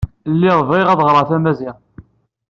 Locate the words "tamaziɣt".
1.29-1.81